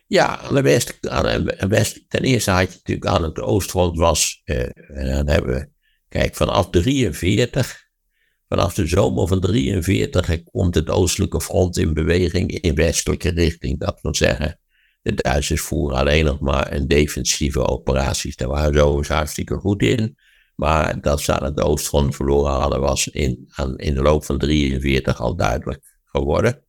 [0.06, 4.61] Ja, aan de west, de ten eerste had je natuurlijk aan het oostfront was, uh,
[4.88, 5.68] en dan hebben we,
[6.09, 7.88] kijk, vanaf 43,
[8.48, 13.80] vanaf de zomer van 43 komt het oostelijke front in beweging in westelijke richting.
[13.80, 14.60] Dat wil zeggen,
[15.02, 18.36] de Duitsers voeren alleen nog maar een defensieve operaties.
[18.36, 20.16] Daar waren ze overigens hartstikke goed in.
[20.54, 24.38] Maar dat ze aan het oostfront verloren hadden, was in, aan, in de loop van
[24.38, 26.64] 43 al duidelijk geworden.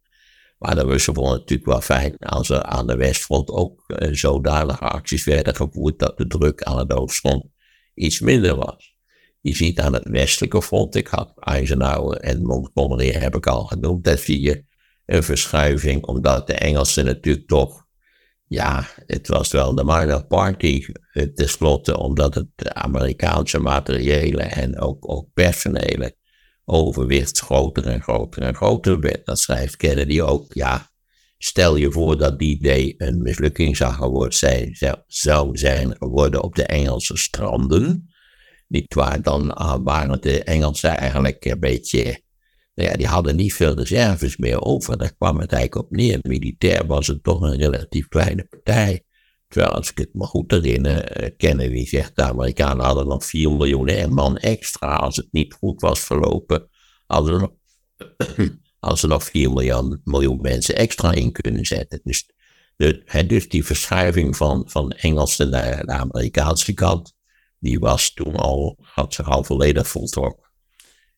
[0.58, 4.80] Maar de Russen vonden natuurlijk wel fijn als er aan de westfront ook uh, zodanige
[4.84, 7.46] acties werden gevoerd dat de druk aan het oostfront
[7.94, 8.96] iets minder was.
[9.39, 14.04] Je ziet aan het westelijke front, ik had Eisenhower en Montgomery heb ik al genoemd,
[14.04, 14.63] daar zie je
[15.06, 17.86] een verschuiving, omdat de Engelsen natuurlijk toch,
[18.52, 20.86] ja, het was wel de minor party
[21.36, 26.16] tenslotte, omdat het Amerikaanse materiële en ook, ook personele
[26.66, 29.26] overwicht groter en groter en groter werd.
[29.26, 30.54] Dat schrijft Kennedy ook.
[30.54, 30.92] Ja,
[31.38, 36.02] stel je voor dat die idee een mislukking zou, zijn, zou zijn
[36.42, 38.10] op de Engelse stranden.
[38.68, 39.48] Niet waar, dan
[39.84, 42.22] waren de Engelsen eigenlijk een beetje,
[42.76, 44.98] nou ja, die hadden niet veel reserves meer over.
[44.98, 46.20] Daar kwam het eigenlijk op neer.
[46.22, 49.04] Militair was het toch een relatief kleine partij.
[49.48, 54.14] Terwijl, als ik het me goed herinner, Kennedy zegt, de Amerikanen hadden nog 4 miljoen
[54.14, 56.70] man extra als het niet goed was verlopen.
[57.06, 57.52] Hadden ze nog,
[58.80, 59.52] hadden ze nog 4
[60.04, 62.00] miljoen, mensen extra in kunnen zetten.
[62.04, 62.30] Dus,
[62.76, 67.14] de, dus die verschuiving van, van Engelse naar de Amerikaanse kant,
[67.60, 70.41] die was toen al, had zich al volledig voltrokken.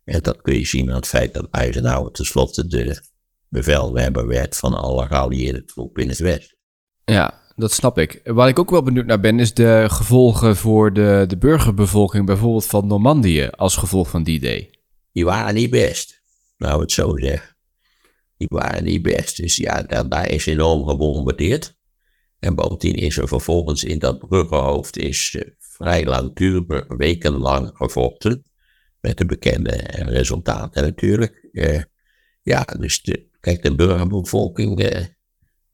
[0.04, 3.02] En dat kun je zien aan het feit dat Eisenhower tenslotte de
[3.50, 6.58] bevelhebber werd van alle geallieerde troepen in het Westen.
[7.06, 8.22] Ja, dat snap ik.
[8.24, 12.66] Waar ik ook wel benieuwd naar ben, is de gevolgen voor de, de burgerbevolking, bijvoorbeeld
[12.66, 14.80] van Normandië, als gevolg van die day.
[15.12, 16.22] Die waren niet best,
[16.58, 17.56] nou het zo zeggen.
[18.38, 19.38] Die waren niet best.
[19.38, 21.76] Dus ja, daar, daar is enorm gebombardeerd.
[22.39, 28.44] En bovendien is er vervolgens in dat bruggenhoofd is uh, vrij langdurig, wekenlang gevochten.
[29.04, 29.72] Met de bekende
[30.06, 31.50] resultaten natuurlijk.
[31.52, 31.82] Uh,
[32.42, 34.84] ja, dus de, kijk, de burgerbevolking.
[34.84, 35.06] Uh,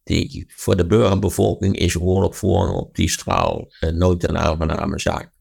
[0.03, 5.31] die, voor de burgerbevolking is oorlog voeren op die straal nooit een aangename zaak.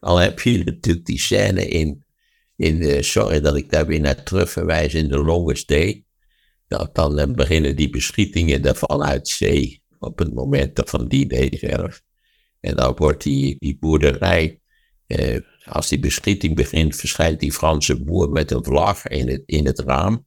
[0.00, 2.04] Al heb je natuurlijk die scène in,
[2.56, 6.04] in de, sorry dat ik daar weer naar terug verwijs, in The Longest Day.
[6.68, 11.56] dat dan eh, beginnen die beschietingen er vanuit zee op het moment van die day
[11.60, 12.02] zelf.
[12.60, 14.60] En dan wordt die, die boerderij,
[15.06, 19.66] eh, als die beschieting begint, verschijnt die Franse boer met een vlag in het, in
[19.66, 20.26] het raam.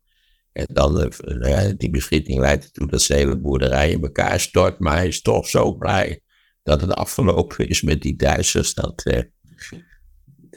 [0.52, 4.80] En dan, eh, die beschieting leidt ertoe dat de hele boerderij in elkaar stort.
[4.80, 6.21] Maar hij is toch zo blij
[6.63, 8.73] dat het afgelopen is met die Duitsers.
[8.73, 9.21] Dat, eh,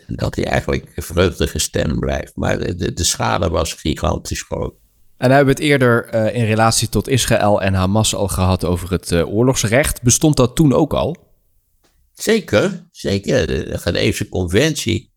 [0.07, 2.37] dat hij eigenlijk vreugdige stem blijft.
[2.37, 4.75] Maar de, de schade was gigantisch groot.
[5.17, 8.91] En we hebben het eerder uh, in relatie tot Israël en Hamas al gehad over
[8.91, 10.03] het oorlogsrecht.
[10.03, 11.30] Bestond dat toen ook al?
[12.23, 13.47] Zeker, zeker.
[13.47, 15.13] De Geneefse Conventie.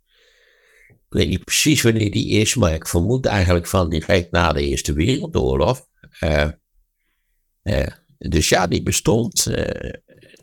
[0.88, 4.62] Ik weet niet precies wanneer die is, maar ik vermoed eigenlijk van direct na de
[4.62, 5.86] Eerste Wereldoorlog.
[6.24, 6.48] Uh,
[8.18, 9.48] dus ja, die bestond.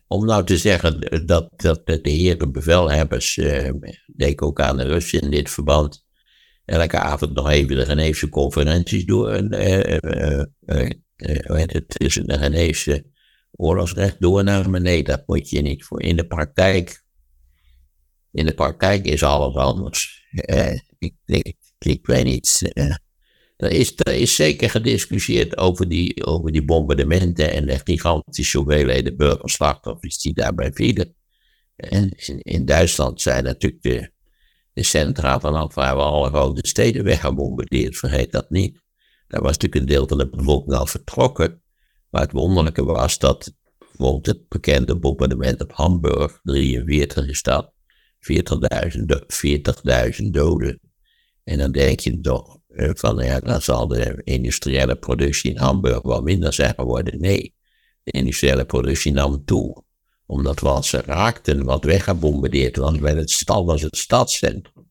[0.07, 3.41] om nou te zeggen dat, dat de heren bevelhebbers,
[4.17, 6.05] denk ook aan de Russen in dit verband,
[6.65, 9.33] elke avond nog even de Geneefse conferenties door.
[11.57, 13.10] Het is een Geneefse
[13.61, 14.83] oorlogsrecht doornemen.
[14.83, 16.03] Nee, dat moet je niet voor.
[16.03, 17.05] In de praktijk,
[18.33, 20.27] in de praktijk is alles anders.
[20.99, 22.71] ik, ik, ik, weet niet.
[23.57, 29.17] er, is, er is zeker gediscussieerd over die, over die bombardementen en de gigantische hoeveelheden
[29.17, 31.15] burgerslachtoffers die daarbij vielen.
[31.77, 32.11] En
[32.43, 34.11] in, Duitsland zijn natuurlijk de
[34.73, 38.79] de centra van vrijwel alle grote steden weggebombardeerd, vergeet dat niet.
[39.27, 41.63] Daar was natuurlijk een deel van de bevolking al vertrokken.
[42.11, 47.73] Maar het wonderlijke was dat bijvoorbeeld het bekende bombardement op Hamburg, 43 is dat,
[48.21, 49.81] 40.000 40
[50.31, 50.81] doden.
[51.45, 56.23] En dan denk je toch van, ja, dan zal de industriële productie in Hamburg wel
[56.23, 57.21] minder zijn geworden.
[57.21, 57.55] Nee,
[58.03, 59.85] de industriële productie nam toe
[60.31, 64.91] omdat wat ze raakten, wat weggebombardeerd was, bij het stad was het stadscentrum.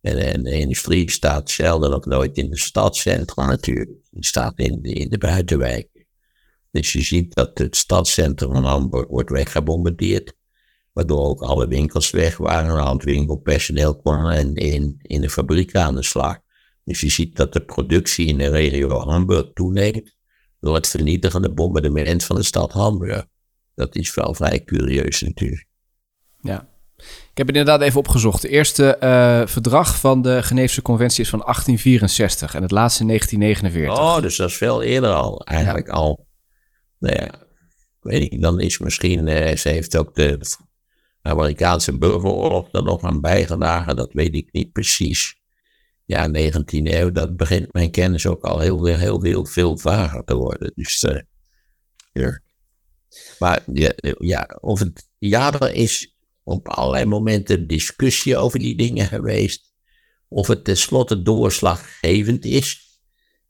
[0.00, 3.98] En, en, de industrie staat zelden of nooit in het stadscentrum natuurlijk.
[4.10, 5.93] Het staat in in de buitenwijken.
[6.74, 10.34] Dus je ziet dat het stadscentrum van Hamburg wordt weggebombardeerd.
[10.92, 15.74] Waardoor ook alle winkels weg waren, al het winkelpersoneel kwam en in, in de fabriek
[15.74, 16.38] aan de slag.
[16.84, 20.16] Dus je ziet dat de productie in de regio Hamburg toeneemt
[20.60, 23.26] door het vernietigende bombardement van de stad Hamburg.
[23.74, 25.66] Dat is wel vrij curieus natuurlijk.
[26.40, 26.68] Ja.
[26.96, 28.42] Ik heb het inderdaad even opgezocht.
[28.42, 33.08] Het eerste uh, verdrag van de Geneefse Conventie is van 1864 en het laatste in
[33.08, 34.16] 1949.
[34.16, 35.40] Oh, dus dat is veel eerder al.
[35.44, 36.26] Eigenlijk al.
[37.04, 38.42] Nou ja, ik weet niet.
[38.42, 40.38] Dan is misschien, uh, ze heeft ook de
[41.22, 43.96] Amerikaanse burgeroorlog er nog aan bijgedragen.
[43.96, 45.42] Dat weet ik niet precies.
[46.04, 50.34] Ja, 19e eeuw, dat begint mijn kennis ook al heel, heel, heel veel vager te
[50.34, 50.72] worden.
[50.74, 51.04] Dus
[52.12, 52.28] uh.
[53.38, 59.06] Maar ja, ja, of het, ja, er is op allerlei momenten discussie over die dingen
[59.06, 59.72] geweest.
[60.28, 62.98] Of het tenslotte doorslaggevend is.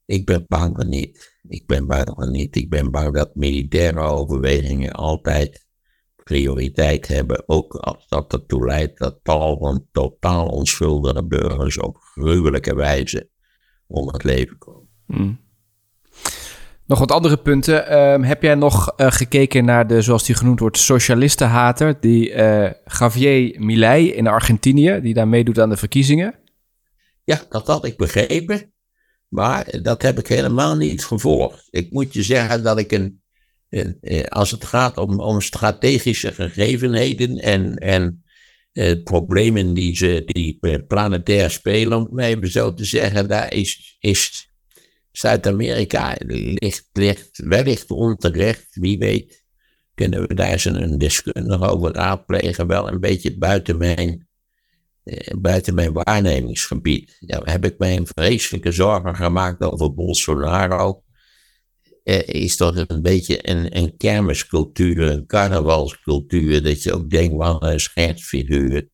[0.06, 1.33] Ik ben bang van niet.
[1.48, 2.56] Ik ben bang niet.
[2.56, 5.66] Ik ben bang dat militaire overwegingen altijd
[6.24, 7.48] prioriteit hebben.
[7.48, 13.28] Ook als dat ertoe leidt dat tal van totaal onschuldige burgers op gruwelijke wijze
[13.86, 14.88] om het leven komen.
[15.06, 15.42] Hmm.
[16.86, 17.86] Nog wat andere punten.
[17.86, 22.70] Ehm, heb jij nog uh, gekeken naar de, zoals die genoemd wordt, socialistenhater, die uh,
[22.98, 26.34] Javier Milei in Argentinië, die daar meedoet aan de verkiezingen?
[27.24, 28.73] Ja, dat had ik begrepen,
[29.34, 31.68] maar dat heb ik helemaal niet gevolgd.
[31.70, 33.22] Ik moet je zeggen dat ik een,
[33.68, 38.24] eh, als het gaat om, om strategische gegevenheden en, en
[39.04, 44.50] problemen die ze die planetair spelen, om het even zo te zeggen, daar is, is
[45.12, 46.16] Zuid-Amerika
[47.36, 49.44] wellicht onterecht, wie weet,
[49.94, 54.16] kunnen we daar eens een deskundige over raadplegen, wel een beetje buiten mijn, eh,
[55.38, 57.16] buiten mijn waarnemingsgebied.
[57.20, 61.02] Ja, heb ik mij een vreselijke zorgen gemaakt over Bolsonaro.
[62.02, 67.62] Er is toch een beetje een, een kermiscultuur, een carnavalscultuur, dat je ook denkt, wat
[67.62, 68.88] een schertsfiguur.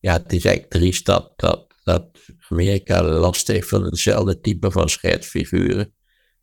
[0.00, 2.08] Ja, het is eigenlijk triest dat, dat dat
[2.48, 5.94] Amerika last heeft van hetzelfde type van schetsfiguren.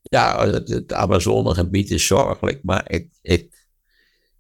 [0.02, 3.10] Ja, het, het Amazonegebied is zorgelijk, maar ik,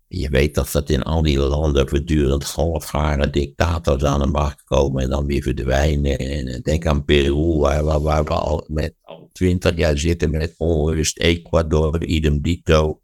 [0.07, 5.03] je weet dat dat in al die landen voortdurend halfgare dictators aan de macht komen
[5.03, 6.17] en dan weer verdwijnen.
[6.17, 10.53] En denk aan Peru, waar, waar, waar we al met al twintig jaar zitten met
[10.57, 11.19] onrust.
[11.19, 13.01] Ecuador, idem dito.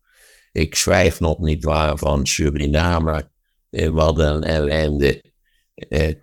[0.51, 3.29] Ik schrijf nog niet waar van Suriname.
[3.69, 5.23] Eh, wat een ellende.
[5.75, 6.13] Eh,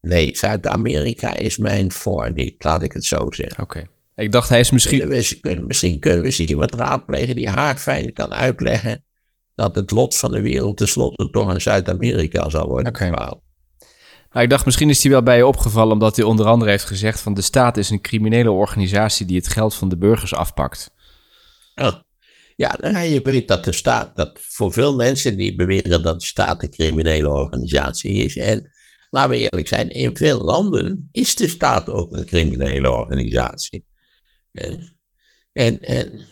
[0.00, 3.62] Nee, Zuid-Amerika is mijn voor niet, laat ik het zo zeggen.
[3.62, 3.86] Oké.
[4.14, 4.98] Ik dacht, hij is misschien...
[4.98, 9.04] Kunnen we, misschien kunnen we iemand raadplegen die haardfijn kan uitleggen
[9.60, 13.10] dat het lot van de wereld tenslotte toch in Zuid-Amerika zal worden okay.
[13.10, 16.84] Nou, ik dacht, misschien is hij wel bij je opgevallen omdat hij onder andere heeft
[16.84, 20.90] gezegd van de staat is een criminele organisatie die het geld van de burgers afpakt.
[21.74, 22.04] Ja.
[22.56, 26.26] Ja, nou, je weet dat de staat, dat voor veel mensen die beweren dat de
[26.26, 28.36] staat een criminele organisatie is.
[28.36, 28.70] En
[29.10, 33.84] laten we eerlijk zijn, in veel landen is de staat ook een criminele organisatie.
[34.52, 34.96] En,
[35.52, 36.26] en, en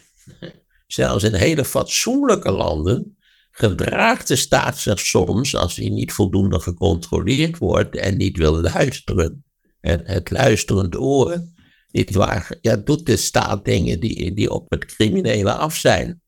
[0.86, 3.17] zelfs in hele fatsoenlijke landen
[3.58, 9.44] gedraagt de staat zich soms, als hij niet voldoende gecontroleerd wordt en niet wil luisteren,
[9.80, 11.54] en het luisterend oren,
[11.90, 16.22] niet waar, ja, doet de staat dingen die, die op het criminele af zijn.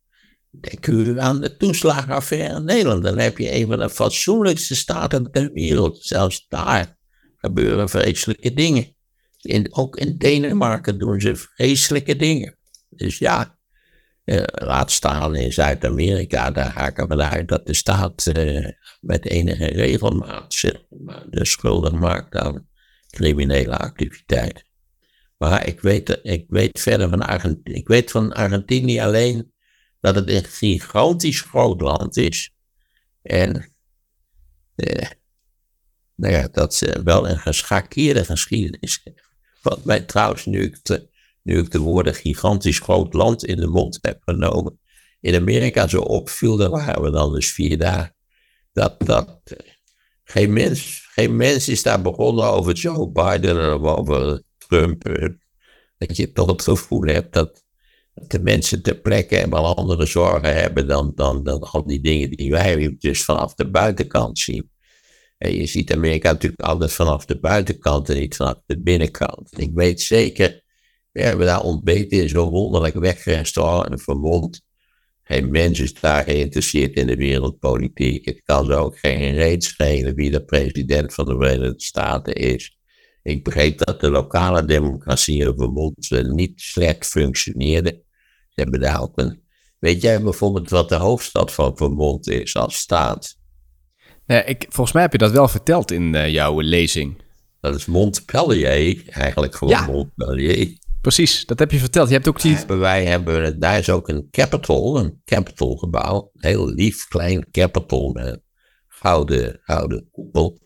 [0.50, 3.02] Denk u aan de toeslagenaffaire in Nederland.
[3.02, 5.98] Dan heb je een van de fatsoenlijkste staten ter wereld.
[6.00, 6.96] Zelfs daar
[7.36, 8.94] gebeuren vreselijke dingen.
[9.40, 12.58] In, ook in Denemarken doen ze vreselijke dingen.
[12.88, 13.58] Dus ja,
[14.24, 18.68] eh, laat staan in Zuid-Amerika, daar ik ervan uit dat de staat eh,
[19.00, 20.60] met enige regelmaat
[21.30, 22.68] de schuldig maakt aan
[23.10, 24.64] criminele activiteit.
[25.36, 29.52] Maar ik weet, ik weet verder van Argentinië, ik weet van Argentinië alleen
[30.00, 32.54] dat het een gigantisch groot land is.
[33.22, 33.74] En
[34.74, 35.08] eh,
[36.14, 39.28] nou dat ze wel een geschakeerde geschiedenis heeft.
[39.62, 40.74] Wat mij trouwens, nu
[41.42, 44.78] nu ik de woorden gigantisch groot land in de mond heb genomen,
[45.20, 48.14] in Amerika zo opviel, daar waren we dan dus vier dagen,
[48.72, 49.40] dat, dat
[50.24, 55.02] geen, mens, geen mens is daar begonnen over Joe Biden of over Trump.
[55.98, 57.64] Dat je toch het gevoel hebt dat
[58.14, 62.50] de mensen ter plekke helemaal andere zorgen hebben dan, dan, dan al die dingen die
[62.50, 64.70] wij dus vanaf de buitenkant zien.
[65.38, 69.60] En je ziet Amerika natuurlijk altijd vanaf de buitenkant en niet vanaf de binnenkant.
[69.60, 70.62] Ik weet zeker,
[71.12, 74.62] we hebben daar ontbeten in zo'n wonderlijk wegrestaurant in Vermont.
[75.22, 78.24] Geen mens is daar geïnteresseerd in de wereldpolitiek.
[78.24, 82.78] Het kan zo ook geen reet schelen wie de president van de Verenigde Staten is.
[83.22, 88.02] Ik begreep dat de lokale democratie in Vermont niet slecht functioneerde.
[88.48, 89.42] Ze hebben daar ook een.
[89.78, 93.38] Weet jij bijvoorbeeld wat de hoofdstad van Vermont is als staat?
[94.26, 97.22] Nee, ik, volgens mij heb je dat wel verteld in uh, jouw lezing.
[97.60, 100.78] Dat is Montpellier, eigenlijk gewoon ja, Montpellier.
[101.00, 102.08] Precies, dat heb je verteld.
[102.08, 102.58] Je hebt ook die...
[102.66, 106.30] Wij hebben, daar is ook een Capitol, een Capitol gebouw.
[106.34, 108.42] Een heel lief klein Capitol met
[108.88, 110.60] gouden, gouden koepel.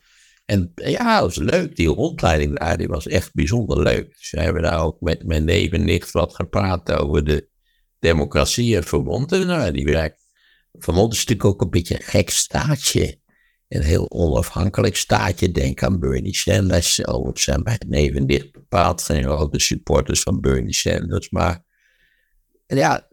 [0.44, 1.76] En ja, dat was leuk.
[1.76, 4.08] Die rondleiding daar, die was echt bijzonder leuk.
[4.08, 7.48] Dus we hebben daar ook met mijn neef en nicht wat gepraat over de
[7.98, 9.30] democratie en Vermont.
[9.30, 10.22] Nou, die werkt.
[10.72, 13.18] Vermont is natuurlijk ook een beetje een gek staatje.
[13.74, 15.50] Een heel onafhankelijk staatje.
[15.50, 16.96] Denk aan Bernie Sanders.
[16.96, 21.30] Het zijn mijn neef en nicht bepaald geen grote supporters van Bernie Sanders.
[21.30, 21.64] Maar
[22.66, 23.08] ja,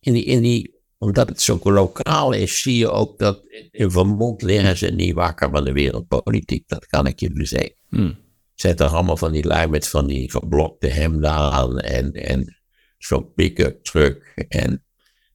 [0.00, 4.42] in die, in die omdat het zo lokaal is, zie je ook dat in Vermont
[4.42, 6.68] liggen ze niet wakker van de wereldpolitiek.
[6.68, 7.76] Dat kan ik je verzekeren.
[7.88, 8.18] Hmm.
[8.54, 12.56] Zet er allemaal van die lui met van die geblokte hemden aan en, en
[12.98, 14.44] zo'n pick-up truck.
[14.48, 14.84] En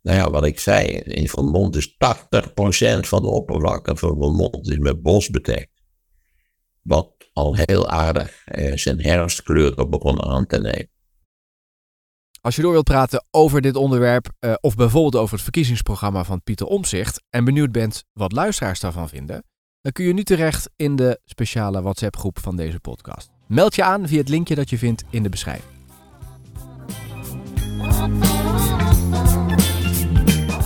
[0.08, 1.98] nou ja, wat ik zei, in Vermont is 80%
[3.00, 5.72] van de oppervlakte van Vermont is met bos bedekt.
[6.82, 10.90] Wat al heel aardig eh, zijn herfstkleuren begon aan te nemen.
[12.42, 16.44] Als je door wilt praten over dit onderwerp uh, of bijvoorbeeld over het verkiezingsprogramma van
[16.44, 19.44] Pieter Omzicht en benieuwd bent wat luisteraars daarvan vinden,
[19.82, 23.30] dan kun je nu terecht in de speciale WhatsApp-groep van deze podcast.
[23.48, 25.76] Meld je aan via het linkje dat je vindt in de beschrijving.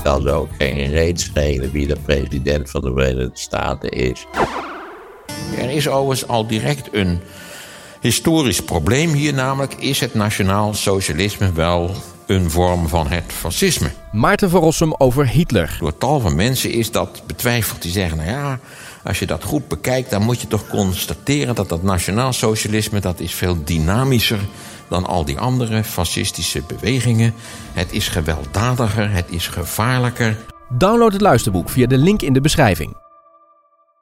[0.04, 4.26] Het kan ook geen reet schelen wie de president van de Verenigde Staten is.
[5.58, 7.20] Er is overigens al direct een
[7.99, 11.91] historisch probleem hier namelijk is het nationaal socialisme wel
[12.26, 13.91] een vorm van het fascisme.
[14.12, 15.78] Maarten van Rossum over Hitler.
[15.80, 17.82] Door tal van mensen is dat betwijfeld.
[17.82, 18.60] Die zeggen, nou ja,
[19.04, 20.10] als je dat goed bekijkt...
[20.10, 22.99] dan moet je toch constateren dat dat nationaal socialisme...
[22.99, 24.39] dat is veel dynamischer
[24.92, 27.34] dan al die andere fascistische bewegingen.
[27.74, 30.38] Het is gewelddadiger, het is gevaarlijker.
[30.78, 32.98] Download het luisterboek via de link in de beschrijving.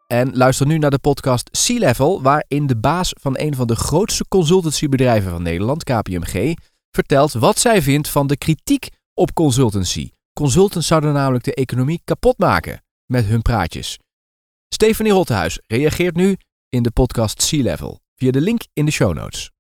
[0.07, 3.75] En luister nu naar de podcast Sea Level, waarin de baas van een van de
[3.75, 6.55] grootste consultancybedrijven van Nederland, KPMG,
[6.91, 10.09] vertelt wat zij vindt van de kritiek op consultancy.
[10.33, 13.99] Consultants zouden namelijk de economie kapot maken met hun praatjes.
[14.69, 16.37] Stephanie Rottehuis reageert nu
[16.69, 19.51] in de podcast Sea Level via de link in de show notes.